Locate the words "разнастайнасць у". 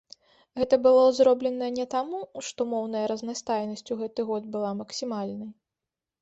3.13-3.99